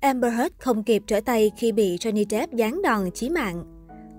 Amber 0.00 0.32
Heard 0.34 0.54
không 0.58 0.82
kịp 0.82 1.02
trở 1.06 1.20
tay 1.20 1.50
khi 1.56 1.72
bị 1.72 1.96
Johnny 1.96 2.24
Depp 2.30 2.52
giáng 2.52 2.82
đòn 2.82 3.10
chí 3.10 3.28
mạng. 3.28 3.64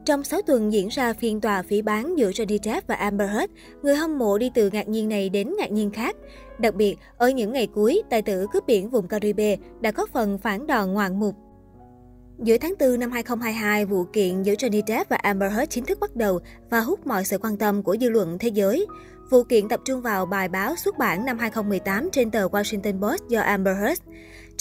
Trong 0.06 0.24
6 0.24 0.42
tuần 0.42 0.74
diễn 0.74 0.88
ra 0.88 1.14
phiên 1.14 1.42
tòa 1.42 1.62
phỉ 1.62 1.82
bán 1.82 2.18
giữa 2.18 2.30
Johnny 2.30 2.58
Depp 2.64 2.88
và 2.88 2.96
Amber 2.96 3.30
Heard, 3.30 3.54
người 3.82 3.96
hâm 3.96 4.18
mộ 4.18 4.38
đi 4.38 4.52
từ 4.54 4.70
ngạc 4.70 4.88
nhiên 4.88 5.10
này 5.10 5.30
đến 5.30 5.54
ngạc 5.58 5.72
nhiên 5.72 5.92
khác. 5.92 6.16
Đặc 6.60 6.76
biệt, 6.76 6.98
ở 7.18 7.30
những 7.30 7.54
ngày 7.54 7.68
cuối, 7.68 8.02
tài 8.10 8.22
tử 8.22 8.48
cướp 8.54 8.68
biển 8.68 8.90
vùng 8.90 9.08
Caribe 9.08 9.58
đã 9.82 9.92
có 9.92 10.06
phần 10.14 10.38
phản 10.38 10.68
đòn 10.68 10.94
ngoạn 10.94 11.20
mục. 11.20 11.36
Giữa 12.44 12.58
tháng 12.58 12.74
4 12.80 13.00
năm 13.00 13.12
2022, 13.12 13.86
vụ 13.86 14.04
kiện 14.14 14.44
giữa 14.44 14.54
Johnny 14.54 14.82
Depp 14.88 15.10
và 15.10 15.18
Amber 15.18 15.54
Heard 15.54 15.70
chính 15.70 15.86
thức 15.86 16.00
bắt 16.00 16.16
đầu 16.16 16.40
và 16.70 16.80
hút 16.80 17.08
mọi 17.08 17.26
sự 17.26 17.38
quan 17.38 17.58
tâm 17.58 17.84
của 17.84 17.98
dư 18.02 18.10
luận 18.10 18.38
thế 18.40 18.48
giới. 18.48 18.86
Vụ 19.30 19.44
kiện 19.44 19.68
tập 19.68 19.80
trung 19.86 20.02
vào 20.02 20.26
bài 20.26 20.48
báo 20.48 20.76
xuất 20.76 20.98
bản 20.98 21.26
năm 21.26 21.38
2018 21.38 22.10
trên 22.12 22.32
tờ 22.32 22.48
Washington 22.48 23.02
Post 23.02 23.24
do 23.30 23.42
Amber 23.42 23.78
Heard. 23.78 24.02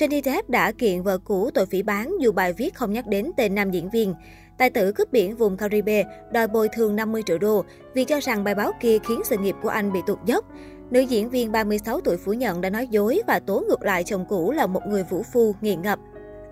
Johnny 0.00 0.22
Depp 0.24 0.50
đã 0.50 0.72
kiện 0.72 1.02
vợ 1.02 1.18
cũ 1.18 1.50
tội 1.54 1.66
phỉ 1.66 1.82
bán 1.82 2.16
dù 2.20 2.32
bài 2.32 2.52
viết 2.52 2.74
không 2.74 2.92
nhắc 2.92 3.06
đến 3.06 3.30
tên 3.36 3.54
nam 3.54 3.70
diễn 3.70 3.90
viên. 3.90 4.14
Tài 4.58 4.70
tử 4.70 4.92
cướp 4.92 5.12
biển 5.12 5.36
vùng 5.36 5.56
Caribe 5.56 6.04
đòi 6.32 6.48
bồi 6.48 6.68
thường 6.68 6.96
50 6.96 7.22
triệu 7.26 7.38
đô 7.38 7.64
vì 7.94 8.04
cho 8.04 8.20
rằng 8.20 8.44
bài 8.44 8.54
báo 8.54 8.72
kia 8.80 8.98
khiến 9.08 9.20
sự 9.24 9.36
nghiệp 9.38 9.54
của 9.62 9.68
anh 9.68 9.92
bị 9.92 10.00
tụt 10.06 10.18
dốc. 10.24 10.44
Nữ 10.90 11.00
diễn 11.00 11.30
viên 11.30 11.52
36 11.52 12.00
tuổi 12.00 12.16
phủ 12.16 12.32
nhận 12.32 12.60
đã 12.60 12.70
nói 12.70 12.86
dối 12.90 13.22
và 13.26 13.38
tố 13.38 13.60
ngược 13.68 13.82
lại 13.82 14.04
chồng 14.04 14.26
cũ 14.28 14.52
là 14.52 14.66
một 14.66 14.80
người 14.86 15.04
vũ 15.10 15.22
phu, 15.32 15.54
nghiện 15.60 15.82
ngập. 15.82 15.98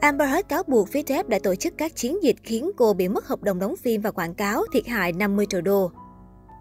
Amber 0.01 0.29
Heard 0.29 0.49
cáo 0.49 0.63
buộc 0.67 0.89
phía 0.89 1.03
Depp 1.07 1.29
đã 1.29 1.39
tổ 1.43 1.55
chức 1.55 1.75
các 1.79 1.97
chiến 1.97 2.23
dịch 2.23 2.37
khiến 2.43 2.71
cô 2.77 2.93
bị 2.93 3.09
mất 3.09 3.27
hợp 3.27 3.43
đồng 3.43 3.59
đóng 3.59 3.77
phim 3.77 4.01
và 4.01 4.11
quảng 4.11 4.35
cáo, 4.35 4.65
thiệt 4.73 4.87
hại 4.87 5.13
50 5.13 5.47
triệu 5.51 5.61
đô. 5.61 5.91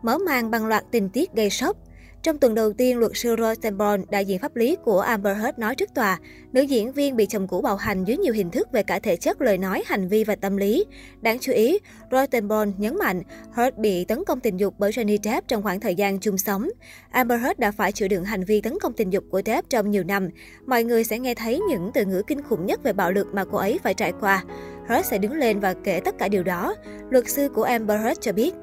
Mở 0.04 0.18
màn 0.18 0.52
bằng 0.52 0.66
loạt 0.66 0.84
tình 0.92 1.10
tiết 1.10 1.34
gây 1.34 1.50
sốc. 1.50 1.78
Trong 2.24 2.38
tuần 2.38 2.56
đầu 2.56 2.74
tiên, 2.74 2.98
luật 2.98 3.12
sư 3.16 3.36
Rosenborn, 3.40 4.04
đại 4.10 4.26
diện 4.26 4.40
pháp 4.40 4.56
lý 4.56 4.78
của 4.84 5.00
Amber 5.00 5.38
Heard 5.38 5.60
nói 5.60 5.76
trước 5.76 5.94
tòa, 5.96 6.20
nữ 6.52 6.62
diễn 6.62 6.92
viên 6.92 7.16
bị 7.16 7.26
chồng 7.26 7.48
cũ 7.48 7.62
bạo 7.62 7.76
hành 7.76 8.04
dưới 8.04 8.18
nhiều 8.18 8.34
hình 8.34 8.52
thức 8.52 8.72
về 8.72 8.84
cả 8.84 9.00
thể 9.00 9.16
chất, 9.16 9.42
lời 9.42 9.58
nói, 9.58 9.84
hành 9.86 10.08
vi 10.08 10.24
và 10.24 10.36
tâm 10.36 10.58
lý. 10.58 10.86
Đáng 11.22 11.40
chú 11.40 11.52
ý, 11.52 11.80
Rosenborn 12.12 12.72
nhấn 12.78 12.98
mạnh 13.00 13.22
Heard 13.54 13.78
bị 13.78 14.06
tấn 14.06 14.24
công 14.26 14.40
tình 14.40 14.60
dục 14.60 14.74
bởi 14.78 14.92
Johnny 14.92 15.18
Depp 15.24 15.48
trong 15.48 15.64
khoảng 15.64 15.80
thời 15.80 15.96
gian 15.96 16.20
chung 16.20 16.38
sống. 16.38 16.70
Amber 17.10 17.42
Heard 17.42 17.60
đã 17.60 17.72
phải 17.72 17.92
chịu 17.92 18.08
đựng 18.08 18.24
hành 18.24 18.44
vi 18.44 18.62
tấn 18.62 18.74
công 18.82 18.94
tình 18.94 19.10
dục 19.10 19.24
của 19.30 19.42
Depp 19.46 19.70
trong 19.70 19.92
nhiều 19.92 20.04
năm. 20.04 20.30
Mọi 20.66 20.84
người 20.84 21.04
sẽ 21.04 21.20
nghe 21.20 21.36
thấy 21.36 21.60
những 21.70 21.92
từ 21.94 22.06
ngữ 22.06 22.22
kinh 22.28 22.42
khủng 22.42 22.66
nhất 22.66 22.84
về 22.84 22.94
bạo 22.94 23.12
lực 23.12 23.28
mà 23.34 23.46
cô 23.52 23.58
ấy 23.58 23.80
phải 23.84 23.94
trải 23.94 24.14
qua. 24.20 24.44
Heard 24.88 25.10
sẽ 25.10 25.18
đứng 25.18 25.34
lên 25.34 25.60
và 25.60 25.74
kể 25.84 26.02
tất 26.06 26.16
cả 26.18 26.28
điều 26.28 26.44
đó. 26.44 26.76
Luật 27.10 27.30
sư 27.30 27.50
của 27.50 27.64
Amber 27.64 28.02
Heard 28.02 28.20
cho 28.22 28.32
biết. 28.32 28.54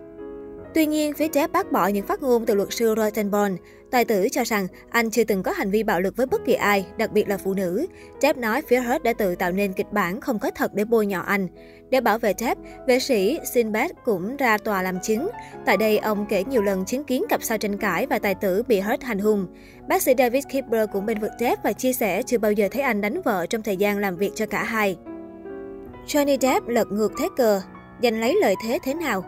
Tuy 0.75 0.87
nhiên, 0.87 1.13
phía 1.15 1.29
Jeff 1.29 1.49
bác 1.53 1.73
bỏ 1.73 1.87
những 1.87 2.07
phát 2.07 2.23
ngôn 2.23 2.47
từ 2.47 2.55
luật 2.55 2.69
sư 2.73 2.95
Rosenborn. 2.97 3.57
Tài 3.91 4.05
tử 4.05 4.29
cho 4.33 4.45
rằng 4.45 4.67
anh 4.91 5.11
chưa 5.11 5.25
từng 5.25 5.43
có 5.43 5.53
hành 5.53 5.71
vi 5.71 5.83
bạo 5.83 6.01
lực 6.01 6.17
với 6.17 6.27
bất 6.27 6.45
kỳ 6.45 6.55
ai, 6.55 6.87
đặc 6.97 7.13
biệt 7.13 7.29
là 7.29 7.37
phụ 7.37 7.55
nữ. 7.55 7.87
Jeff 8.21 8.41
nói 8.41 8.63
phía 8.69 8.81
Heard 8.81 9.03
đã 9.05 9.13
tự 9.13 9.35
tạo 9.35 9.53
nên 9.53 9.73
kịch 9.73 9.93
bản 9.93 10.21
không 10.21 10.39
có 10.39 10.51
thật 10.51 10.75
để 10.75 10.85
bôi 10.85 11.07
nhọ 11.07 11.21
anh. 11.21 11.49
Để 11.91 12.01
bảo 12.01 12.19
vệ 12.19 12.33
Jeff, 12.33 12.57
vệ 12.87 12.99
sĩ 12.99 13.39
Sinbad 13.53 13.91
cũng 14.05 14.37
ra 14.37 14.59
tòa 14.59 14.83
làm 14.83 15.01
chứng. 15.01 15.29
Tại 15.67 15.77
đây, 15.77 15.99
ông 15.99 16.27
kể 16.29 16.45
nhiều 16.45 16.63
lần 16.63 16.85
chứng 16.85 17.05
kiến 17.05 17.25
cặp 17.29 17.43
sao 17.43 17.59
tranh 17.59 17.79
cãi 17.79 18.07
và 18.07 18.19
tài 18.19 18.35
tử 18.35 18.63
bị 18.63 18.81
Heard 18.81 19.03
hành 19.03 19.19
hung. 19.19 19.47
Bác 19.89 20.03
sĩ 20.03 20.15
David 20.19 20.45
Kipper 20.45 20.89
cũng 20.93 21.07
bên 21.07 21.21
vực 21.21 21.31
Jeff 21.39 21.57
và 21.65 21.73
chia 21.73 21.93
sẻ 21.93 22.23
chưa 22.23 22.39
bao 22.39 22.53
giờ 22.53 22.69
thấy 22.71 22.83
anh 22.83 23.01
đánh 23.01 23.23
vợ 23.23 23.47
trong 23.47 23.63
thời 23.63 23.77
gian 23.77 23.99
làm 23.99 24.17
việc 24.17 24.33
cho 24.35 24.47
cả 24.47 24.65
hai. 24.65 24.97
Johnny 26.07 26.39
Depp 26.41 26.69
lật 26.69 26.93
ngược 26.93 27.13
thế 27.19 27.29
cờ, 27.37 27.61
giành 28.03 28.21
lấy 28.21 28.39
lợi 28.41 28.55
thế 28.65 28.79
thế 28.85 28.95
nào? 28.95 29.25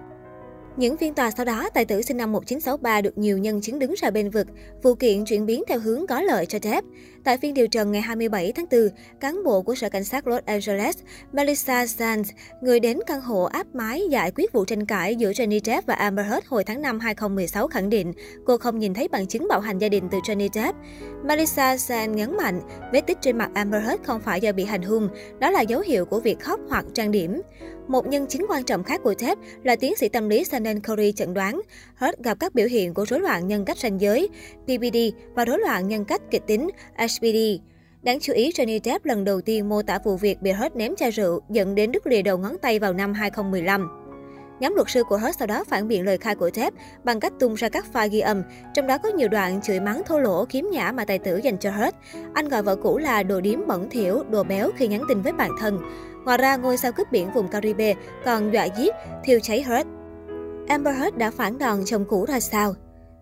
Những 0.77 0.97
phiên 0.97 1.15
tòa 1.15 1.31
sau 1.31 1.45
đó, 1.45 1.69
tài 1.75 1.85
tử 1.85 2.03
sinh 2.03 2.17
năm 2.17 2.33
1963 2.33 3.01
được 3.01 3.19
nhiều 3.19 3.39
nhân 3.39 3.61
chứng 3.61 3.79
đứng 3.79 3.95
ra 3.99 4.11
bên 4.11 4.31
vực. 4.31 4.47
Vụ 4.83 4.95
kiện 4.95 5.25
chuyển 5.25 5.47
biến 5.47 5.63
theo 5.69 5.79
hướng 5.79 6.07
có 6.07 6.23
lợi 6.23 6.47
cho 6.47 6.59
Depp. 6.63 6.87
Tại 7.27 7.39
phiên 7.39 7.55
điều 7.55 7.69
trần 7.69 7.93
ngày 7.93 8.03
27 8.03 8.53
tháng 8.53 8.67
4, 8.71 8.81
cán 9.21 9.45
bộ 9.45 9.63
của 9.63 9.75
Sở 9.75 9.89
Cảnh 9.89 10.05
sát 10.05 10.27
Los 10.27 10.45
Angeles, 10.45 10.97
Melissa 11.33 11.87
Sands, 11.87 12.31
người 12.61 12.81
đến 12.81 12.99
căn 13.07 13.21
hộ 13.21 13.43
áp 13.43 13.67
mái 13.75 14.03
giải 14.11 14.33
quyết 14.35 14.53
vụ 14.53 14.65
tranh 14.65 14.87
cãi 14.87 15.17
giữa 15.17 15.31
Johnny 15.31 15.61
Depp 15.65 15.87
và 15.87 15.95
Amber 15.95 16.27
Heard 16.27 16.47
hồi 16.47 16.65
tháng 16.65 16.83
5 16.83 17.01
2016 17.01 17.69
khẳng 17.69 17.91
định 17.91 18.13
cô 18.47 18.59
không 18.59 18.79
nhìn 18.79 18.95
thấy 18.95 19.09
bằng 19.09 19.27
chứng 19.27 19.47
bạo 19.49 19.61
hành 19.61 19.79
gia 19.79 19.89
đình 19.89 20.09
từ 20.11 20.19
Johnny 20.19 20.49
Depp. 20.53 20.79
Melissa 21.25 21.77
Sands 21.77 22.17
nhấn 22.17 22.37
mạnh, 22.37 22.61
vết 22.93 23.01
tích 23.07 23.19
trên 23.21 23.39
mặt 23.39 23.51
Amber 23.55 23.83
Heard 23.83 24.03
không 24.03 24.21
phải 24.21 24.41
do 24.41 24.53
bị 24.53 24.65
hành 24.65 24.83
hung, 24.83 25.09
đó 25.39 25.51
là 25.51 25.61
dấu 25.61 25.81
hiệu 25.81 26.05
của 26.05 26.21
việc 26.21 26.41
khóc 26.41 26.61
hoặc 26.69 26.85
trang 26.95 27.11
điểm. 27.11 27.43
Một 27.89 28.07
nhân 28.07 28.27
chứng 28.27 28.47
quan 28.49 28.65
trọng 28.65 28.85
khác 28.85 29.01
của 29.05 29.15
Depp 29.19 29.41
là 29.63 29.77
tiến 29.77 29.97
sĩ 29.97 30.09
tâm 30.09 30.29
lý 30.29 30.45
Shannon 30.45 30.81
Curry 30.81 31.13
chẩn 31.13 31.35
đoán 31.35 31.61
Heard 31.97 32.21
gặp 32.25 32.41
các 32.41 32.55
biểu 32.55 32.67
hiện 32.67 32.95
của 32.95 33.05
rối 33.05 33.21
loạn 33.21 33.49
nhân 33.49 33.65
cách 33.65 33.79
ranh 33.79 34.01
giới, 34.01 34.29
PPD 34.65 34.97
và 35.35 35.45
rối 35.45 35.59
loạn 35.59 35.89
nhân 35.89 36.05
cách 36.05 36.23
kịch 36.31 36.43
tính, 36.47 36.69
SPD. 37.17 37.63
Đáng 38.03 38.19
chú 38.21 38.33
ý, 38.33 38.51
Johnny 38.51 38.81
Depp 38.85 39.05
lần 39.05 39.25
đầu 39.25 39.41
tiên 39.41 39.69
mô 39.69 39.83
tả 39.83 39.99
vụ 40.05 40.17
việc 40.17 40.43
bị 40.43 40.53
Hurt 40.53 40.77
ném 40.77 40.97
chai 40.97 41.11
rượu 41.11 41.41
dẫn 41.51 41.75
đến 41.75 41.93
đứt 41.93 42.07
lìa 42.07 42.23
đầu 42.23 42.39
ngón 42.39 42.57
tay 42.63 42.79
vào 42.79 42.93
năm 42.93 43.15
2015. 43.15 44.03
Nhóm 44.61 44.75
luật 44.75 44.91
sư 44.91 45.05
của 45.09 45.19
Hurt 45.19 45.39
sau 45.39 45.47
đó 45.47 45.65
phản 45.65 45.89
biện 45.89 46.05
lời 46.05 46.19
khai 46.19 46.35
của 46.35 46.51
Depp 46.55 46.77
bằng 47.05 47.21
cách 47.21 47.33
tung 47.41 47.55
ra 47.55 47.69
các 47.69 47.87
file 47.93 48.09
ghi 48.09 48.21
âm, 48.21 48.43
trong 48.75 48.87
đó 48.87 48.99
có 48.99 49.09
nhiều 49.09 49.29
đoạn 49.29 49.61
chửi 49.63 49.81
mắng 49.81 50.03
thô 50.07 50.19
lỗ 50.19 50.45
kiếm 50.45 50.69
nhã 50.73 50.93
mà 50.93 51.05
tài 51.05 51.19
tử 51.19 51.37
dành 51.37 51.59
cho 51.59 51.71
Hurt. 51.71 51.95
Anh 52.35 52.49
gọi 52.49 52.63
vợ 52.63 52.77
cũ 52.77 52.99
là 52.99 53.23
đồ 53.23 53.41
điếm 53.41 53.67
bẩn 53.67 53.91
thỉu, 53.91 54.23
đồ 54.31 54.43
béo 54.43 54.71
khi 54.77 54.89
nhắn 54.89 55.03
tin 55.09 55.23
với 55.23 55.33
bạn 55.33 55.51
thân. 55.61 55.79
Ngoài 56.25 56.39
ra, 56.39 56.57
ngôi 56.57 56.77
sao 56.77 56.93
cướp 56.93 57.13
biển 57.13 57.33
vùng 57.33 57.49
Caribe 57.49 57.95
còn 58.25 58.53
dọa 58.53 58.65
giết, 58.65 58.95
thiêu 59.25 59.39
cháy 59.43 59.63
Hurt. 59.63 59.87
Amber 60.69 60.97
Heard 60.97 61.17
đã 61.17 61.31
phản 61.31 61.59
đòn 61.59 61.83
chồng 61.85 62.05
cũ 62.09 62.25
ra 62.29 62.41
sao? 62.41 62.75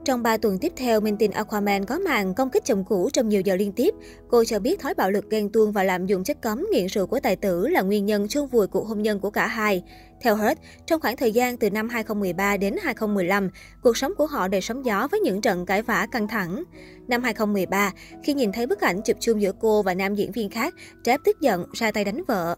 Trong 0.05 0.23
3 0.23 0.37
tuần 0.37 0.59
tiếp 0.59 0.73
theo, 0.77 1.01
minh 1.01 1.17
tinh 1.17 1.31
Aquaman 1.31 1.85
có 1.85 1.99
màn 1.99 2.35
công 2.35 2.51
kích 2.51 2.65
chồng 2.65 2.85
cũ 2.85 3.11
trong 3.13 3.29
nhiều 3.29 3.41
giờ 3.41 3.57
liên 3.57 3.73
tiếp. 3.73 3.95
Cô 4.29 4.45
cho 4.45 4.59
biết 4.59 4.81
thói 4.81 4.95
bạo 4.95 5.11
lực 5.11 5.31
ghen 5.31 5.53
tuông 5.53 5.73
và 5.73 5.85
lạm 5.85 6.07
dụng 6.07 6.25
chất 6.25 6.43
cấm 6.43 6.67
nghiện 6.73 6.87
rượu 6.87 7.07
của 7.07 7.21
tài 7.21 7.37
tử 7.37 7.69
là 7.69 7.83
nguyên 7.83 8.07
nhân 8.07 8.29
chôn 8.29 8.47
vùi 8.47 8.67
cuộc 8.67 8.87
hôn 8.87 9.03
nhân 9.03 9.21
của 9.21 9.31
cả 9.31 9.47
hai. 9.47 9.83
Theo 10.21 10.37
hết, 10.37 10.59
trong 10.87 11.01
khoảng 11.01 11.17
thời 11.17 11.33
gian 11.33 11.57
từ 11.57 11.71
năm 11.71 11.89
2013 11.89 12.57
đến 12.57 12.77
2015, 12.83 13.51
cuộc 13.83 13.97
sống 13.97 14.13
của 14.19 14.27
họ 14.27 14.49
đầy 14.49 14.61
sóng 14.61 14.85
gió 14.85 15.09
với 15.11 15.21
những 15.21 15.41
trận 15.41 15.67
cãi 15.67 15.83
vã 15.83 16.07
căng 16.13 16.29
thẳng. 16.29 16.63
Năm 17.09 17.23
2013, 17.23 17.93
khi 18.23 18.35
nhìn 18.35 18.53
thấy 18.53 18.67
bức 18.67 18.81
ảnh 18.81 19.03
chụp 19.03 19.17
chung 19.21 19.43
giữa 19.43 19.53
cô 19.61 19.83
và 19.83 19.95
nam 19.95 20.15
diễn 20.15 20.33
viên 20.33 20.51
khác, 20.51 20.75
Jeff 21.05 21.19
tức 21.25 21.41
giận 21.41 21.67
ra 21.73 21.93
tay 21.93 22.05
đánh 22.05 22.23
vợ. 22.29 22.57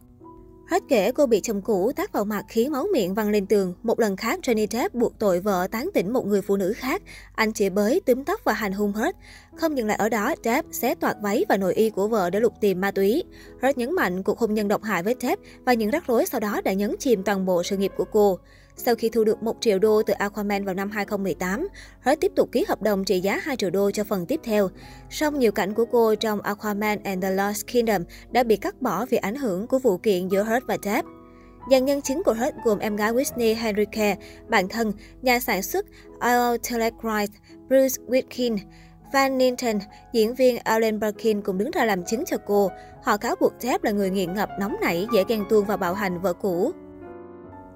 Hết 0.71 0.83
kể 0.89 1.13
cô 1.13 1.27
bị 1.27 1.41
chồng 1.41 1.63
cũ 1.63 1.93
tác 1.97 2.13
vào 2.13 2.25
mặt 2.25 2.45
khiến 2.49 2.73
máu 2.73 2.87
miệng 2.93 3.15
văng 3.15 3.31
lên 3.31 3.47
tường. 3.47 3.75
Một 3.83 4.01
lần 4.01 4.17
khác, 4.17 4.41
Johnny 4.43 4.67
Depp 4.71 4.95
buộc 4.95 5.19
tội 5.19 5.41
vợ 5.41 5.67
tán 5.71 5.91
tỉnh 5.95 6.13
một 6.13 6.27
người 6.27 6.43
phụ 6.43 6.57
nữ 6.57 6.73
khác. 6.77 7.03
Anh 7.35 7.53
chỉ 7.53 7.71
bới, 7.71 8.01
túm 8.01 8.25
tóc 8.25 8.41
và 8.45 8.53
hành 8.53 8.73
hung 8.73 8.93
hết. 8.93 9.17
Không 9.57 9.77
dừng 9.77 9.87
lại 9.87 9.97
ở 9.97 10.09
đó, 10.09 10.35
Depp 10.45 10.69
xé 10.73 10.95
toạc 10.95 11.17
váy 11.23 11.45
và 11.49 11.57
nội 11.57 11.75
y 11.75 11.91
của 11.91 12.09
vợ 12.09 12.31
để 12.31 12.41
lục 12.41 12.53
tìm 12.61 12.81
ma 12.81 12.91
túy. 12.91 13.25
Heard 13.63 13.79
nhấn 13.79 13.93
mạnh 13.93 14.23
cuộc 14.23 14.39
hôn 14.39 14.55
nhân 14.55 14.69
độc 14.69 14.83
hại 14.83 15.03
với 15.03 15.15
Depp 15.21 15.43
và 15.65 15.73
những 15.73 15.91
rắc 15.91 16.07
rối 16.07 16.27
sau 16.27 16.41
đó 16.41 16.61
đã 16.65 16.73
nhấn 16.73 16.95
chìm 16.99 17.23
toàn 17.23 17.47
bộ 17.47 17.63
sự 17.63 17.77
nghiệp 17.77 17.93
của 17.97 18.07
cô. 18.13 18.39
Sau 18.77 18.95
khi 18.95 19.09
thu 19.09 19.25
được 19.25 19.43
1 19.43 19.57
triệu 19.61 19.79
đô 19.79 20.03
từ 20.03 20.15
Aquaman 20.15 20.65
vào 20.65 20.75
năm 20.75 20.91
2018, 20.91 21.69
Hurt 22.05 22.21
tiếp 22.21 22.33
tục 22.37 22.49
ký 22.53 22.65
hợp 22.69 22.83
đồng 22.83 23.05
trị 23.05 23.21
giá 23.21 23.41
2 23.43 23.57
triệu 23.57 23.71
đô 23.71 23.91
cho 23.91 24.05
phần 24.05 24.27
tiếp 24.27 24.41
theo. 24.45 24.69
Song 25.11 25.39
nhiều 25.39 25.53
cảnh 25.53 25.75
của 25.75 25.85
cô 25.85 26.15
trong 26.15 26.41
Aquaman 26.41 27.03
and 27.03 27.23
the 27.23 27.31
Lost 27.31 27.67
Kingdom 27.67 28.03
đã 28.31 28.43
bị 28.43 28.57
cắt 28.57 28.83
bỏ 28.83 29.07
vì 29.07 29.19
ảnh 29.19 29.37
hưởng 29.37 29.67
của 29.67 29.79
vụ 29.79 29.99
kiện 29.99 30.29
giữa 30.29 30.43
Hurt 30.43 30.67
và 30.67 30.77
Depp. 30.83 31.09
Dàn 31.71 31.85
nhân 31.85 32.01
chính 32.03 32.23
của 32.23 32.35
Hurt 32.35 32.55
gồm 32.65 32.79
em 32.79 32.97
gái 32.97 33.13
Whitney 33.13 33.57
Henrique, 33.57 34.17
bạn 34.49 34.69
thân, 34.69 34.93
nhà 35.23 35.41
sản 35.41 35.63
xuất 35.63 35.87
Al 36.19 36.57
Telecrite, 36.71 37.39
Bruce 37.69 38.03
Whitkin, 38.07 38.57
Van 39.13 39.39
Ninten, 39.39 39.79
diễn 40.13 40.35
viên 40.35 40.59
Alan 40.59 41.01
Birkin 41.01 41.43
cũng 41.43 41.59
đứng 41.59 41.71
ra 41.71 41.85
làm 41.85 42.05
chứng 42.05 42.25
cho 42.25 42.37
cô. 42.47 42.71
Họ 43.03 43.17
cáo 43.17 43.37
buộc 43.41 43.53
Depp 43.59 43.85
là 43.85 43.91
người 43.91 44.11
nghiện 44.11 44.35
ngập, 44.35 44.49
nóng 44.61 44.77
nảy, 44.81 45.07
dễ 45.13 45.25
ghen 45.29 45.45
tuông 45.49 45.65
và 45.65 45.77
bạo 45.77 45.95
hành 45.95 46.21
vợ 46.21 46.33
cũ. 46.33 46.73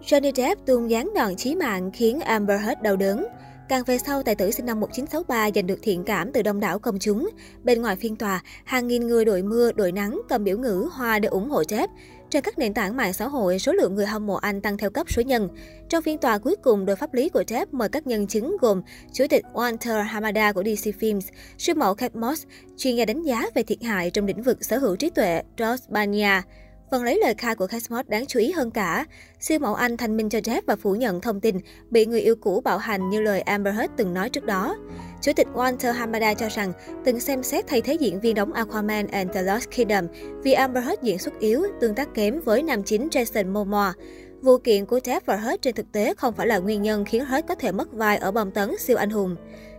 Johnny 0.06 0.32
Depp 0.34 0.66
tung 0.66 0.90
gián 0.90 1.10
đòn 1.14 1.36
chí 1.36 1.54
mạng 1.54 1.90
khiến 1.94 2.20
Amber 2.20 2.60
Heard 2.60 2.82
đau 2.82 2.96
đớn. 2.96 3.26
Càng 3.68 3.84
về 3.84 3.98
sau, 3.98 4.22
tài 4.22 4.34
tử 4.34 4.50
sinh 4.50 4.66
năm 4.66 4.80
1963 4.80 5.50
giành 5.54 5.66
được 5.66 5.78
thiện 5.82 6.04
cảm 6.04 6.32
từ 6.32 6.42
đông 6.42 6.60
đảo 6.60 6.78
công 6.78 6.98
chúng. 6.98 7.30
Bên 7.62 7.82
ngoài 7.82 7.96
phiên 7.96 8.16
tòa, 8.16 8.42
hàng 8.64 8.88
nghìn 8.88 9.06
người 9.06 9.24
đội 9.24 9.42
mưa, 9.42 9.72
đội 9.72 9.92
nắng 9.92 10.20
cầm 10.28 10.44
biểu 10.44 10.58
ngữ 10.58 10.88
hoa 10.92 11.18
để 11.18 11.28
ủng 11.28 11.50
hộ 11.50 11.64
Depp. 11.64 11.92
Trên 12.30 12.42
các 12.42 12.58
nền 12.58 12.74
tảng 12.74 12.96
mạng 12.96 13.12
xã 13.12 13.28
hội, 13.28 13.58
số 13.58 13.72
lượng 13.72 13.94
người 13.94 14.06
hâm 14.06 14.26
mộ 14.26 14.34
anh 14.34 14.60
tăng 14.60 14.78
theo 14.78 14.90
cấp 14.90 15.06
số 15.12 15.22
nhân. 15.22 15.48
Trong 15.88 16.02
phiên 16.02 16.18
tòa 16.18 16.38
cuối 16.38 16.56
cùng, 16.62 16.86
đội 16.86 16.96
pháp 16.96 17.14
lý 17.14 17.28
của 17.28 17.44
Depp 17.48 17.74
mời 17.74 17.88
các 17.88 18.06
nhân 18.06 18.26
chứng 18.26 18.56
gồm 18.60 18.82
Chủ 19.12 19.24
tịch 19.30 19.44
Walter 19.54 20.02
Hamada 20.02 20.52
của 20.52 20.62
DC 20.62 20.90
Films, 21.00 21.28
siêu 21.58 21.74
mẫu 21.74 21.94
Kate 21.94 22.18
Moss, 22.18 22.46
chuyên 22.76 22.96
gia 22.96 23.04
đánh 23.04 23.22
giá 23.22 23.42
về 23.54 23.62
thiệt 23.62 23.82
hại 23.82 24.10
trong 24.10 24.26
lĩnh 24.26 24.42
vực 24.42 24.64
sở 24.64 24.78
hữu 24.78 24.96
trí 24.96 25.10
tuệ 25.10 25.42
George 25.56 25.84
Bania, 25.88 26.42
Phần 26.90 27.04
lấy 27.04 27.18
lời 27.18 27.34
khai 27.38 27.54
của 27.54 27.66
Cashmore 27.66 28.02
đáng 28.08 28.26
chú 28.26 28.40
ý 28.40 28.50
hơn 28.52 28.70
cả. 28.70 29.04
Siêu 29.40 29.58
mẫu 29.58 29.74
Anh 29.74 29.96
thanh 29.96 30.16
minh 30.16 30.28
cho 30.28 30.38
Jeff 30.38 30.62
và 30.66 30.76
phủ 30.76 30.94
nhận 30.94 31.20
thông 31.20 31.40
tin 31.40 31.56
bị 31.90 32.06
người 32.06 32.20
yêu 32.20 32.36
cũ 32.36 32.60
bạo 32.60 32.78
hành 32.78 33.10
như 33.10 33.20
lời 33.20 33.40
Amber 33.40 33.74
Heard 33.74 33.92
từng 33.96 34.14
nói 34.14 34.28
trước 34.28 34.44
đó. 34.44 34.76
Chủ 35.20 35.32
tịch 35.36 35.46
Walter 35.54 35.92
Hamada 35.92 36.34
cho 36.34 36.48
rằng 36.48 36.72
từng 37.04 37.20
xem 37.20 37.42
xét 37.42 37.66
thay 37.66 37.80
thế 37.80 37.94
diễn 37.94 38.20
viên 38.20 38.34
đóng 38.34 38.52
Aquaman 38.52 39.06
and 39.06 39.30
the 39.32 39.42
Lost 39.42 39.70
Kingdom 39.76 40.06
vì 40.42 40.52
Amber 40.52 40.84
Heard 40.84 41.02
diễn 41.02 41.18
xuất 41.18 41.38
yếu, 41.38 41.66
tương 41.80 41.94
tác 41.94 42.14
kém 42.14 42.40
với 42.40 42.62
nam 42.62 42.82
chính 42.82 43.08
Jason 43.08 43.52
Momoa. 43.52 43.94
Vụ 44.42 44.58
kiện 44.58 44.86
của 44.86 44.98
Jeff 44.98 45.20
và 45.26 45.36
Heard 45.36 45.60
trên 45.62 45.74
thực 45.74 45.92
tế 45.92 46.14
không 46.14 46.34
phải 46.34 46.46
là 46.46 46.58
nguyên 46.58 46.82
nhân 46.82 47.04
khiến 47.04 47.24
Heard 47.24 47.48
có 47.48 47.54
thể 47.54 47.72
mất 47.72 47.92
vai 47.92 48.16
ở 48.16 48.30
bom 48.30 48.50
tấn 48.50 48.78
siêu 48.78 48.96
anh 48.96 49.10
hùng. 49.10 49.36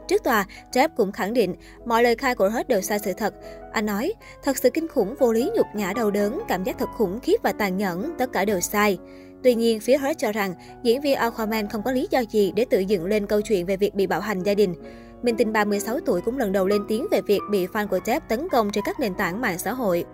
Trước 0.07 0.23
tòa, 0.23 0.45
Depp 0.71 0.95
cũng 0.95 1.11
khẳng 1.11 1.33
định 1.33 1.55
mọi 1.85 2.03
lời 2.03 2.15
khai 2.15 2.35
của 2.35 2.49
Hurt 2.49 2.67
đều 2.67 2.81
sai 2.81 2.99
sự 2.99 3.13
thật. 3.13 3.33
Anh 3.71 3.85
nói, 3.85 4.13
thật 4.43 4.57
sự 4.57 4.69
kinh 4.69 4.87
khủng, 4.87 5.15
vô 5.19 5.31
lý, 5.31 5.51
nhục 5.55 5.67
nhã, 5.75 5.93
đau 5.95 6.11
đớn, 6.11 6.41
cảm 6.47 6.63
giác 6.63 6.77
thật 6.79 6.89
khủng 6.97 7.19
khiếp 7.19 7.37
và 7.43 7.51
tàn 7.51 7.77
nhẫn, 7.77 8.13
tất 8.17 8.31
cả 8.33 8.45
đều 8.45 8.59
sai. 8.59 8.97
Tuy 9.43 9.55
nhiên, 9.55 9.79
phía 9.79 9.97
Hurt 9.97 10.17
cho 10.17 10.31
rằng 10.31 10.53
diễn 10.83 11.01
viên 11.01 11.15
Aquaman 11.15 11.69
không 11.69 11.83
có 11.83 11.91
lý 11.91 12.07
do 12.11 12.19
gì 12.19 12.51
để 12.55 12.65
tự 12.69 12.79
dựng 12.79 13.05
lên 13.05 13.27
câu 13.27 13.41
chuyện 13.41 13.65
về 13.65 13.77
việc 13.77 13.95
bị 13.95 14.07
bạo 14.07 14.19
hành 14.19 14.43
gia 14.43 14.53
đình. 14.53 14.75
Minh 15.21 15.35
tinh 15.37 15.53
36 15.53 15.99
tuổi 16.05 16.21
cũng 16.21 16.37
lần 16.37 16.51
đầu 16.51 16.67
lên 16.67 16.81
tiếng 16.87 17.07
về 17.11 17.21
việc 17.21 17.39
bị 17.51 17.67
fan 17.67 17.87
của 17.87 17.99
Depp 18.05 18.29
tấn 18.29 18.49
công 18.49 18.71
trên 18.71 18.83
các 18.85 18.99
nền 18.99 19.13
tảng 19.13 19.41
mạng 19.41 19.57
xã 19.57 19.73
hội. 19.73 20.05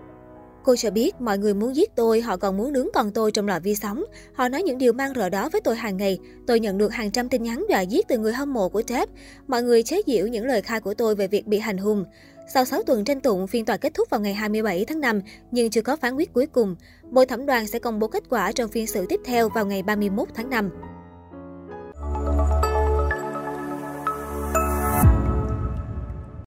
Cô 0.67 0.75
cho 0.75 0.91
biết 0.91 1.21
mọi 1.21 1.37
người 1.37 1.53
muốn 1.53 1.75
giết 1.75 1.95
tôi, 1.95 2.21
họ 2.21 2.37
còn 2.37 2.57
muốn 2.57 2.73
nướng 2.73 2.87
con 2.93 3.11
tôi 3.11 3.31
trong 3.31 3.47
lò 3.47 3.59
vi 3.59 3.75
sóng. 3.75 4.03
Họ 4.33 4.49
nói 4.49 4.63
những 4.63 4.77
điều 4.77 4.93
mang 4.93 5.13
rợ 5.15 5.29
đó 5.29 5.49
với 5.51 5.61
tôi 5.61 5.75
hàng 5.75 5.97
ngày. 5.97 6.19
Tôi 6.47 6.59
nhận 6.59 6.77
được 6.77 6.93
hàng 6.93 7.11
trăm 7.11 7.29
tin 7.29 7.43
nhắn 7.43 7.65
dọa 7.69 7.81
giết 7.81 8.07
từ 8.07 8.17
người 8.17 8.33
hâm 8.33 8.53
mộ 8.53 8.69
của 8.69 8.81
Jeff. 8.81 9.07
Mọi 9.47 9.63
người 9.63 9.83
chế 9.83 10.01
giễu 10.07 10.27
những 10.27 10.45
lời 10.45 10.61
khai 10.61 10.79
của 10.79 10.93
tôi 10.93 11.15
về 11.15 11.27
việc 11.27 11.47
bị 11.47 11.59
hành 11.59 11.77
hung. 11.77 12.05
Sau 12.53 12.65
6 12.65 12.83
tuần 12.83 13.05
tranh 13.05 13.21
tụng, 13.21 13.47
phiên 13.47 13.65
tòa 13.65 13.77
kết 13.77 13.93
thúc 13.93 14.09
vào 14.09 14.19
ngày 14.19 14.33
27 14.33 14.85
tháng 14.85 15.01
5, 15.01 15.21
nhưng 15.51 15.69
chưa 15.69 15.81
có 15.81 15.95
phán 15.95 16.15
quyết 16.15 16.33
cuối 16.33 16.45
cùng. 16.45 16.75
Bồi 17.11 17.25
thẩm 17.25 17.45
đoàn 17.45 17.67
sẽ 17.67 17.79
công 17.79 17.99
bố 17.99 18.07
kết 18.07 18.23
quả 18.29 18.51
trong 18.51 18.69
phiên 18.69 18.87
xử 18.87 19.05
tiếp 19.09 19.19
theo 19.25 19.49
vào 19.49 19.65
ngày 19.65 19.83
31 19.83 20.27
tháng 20.35 20.49
5. 20.49 20.69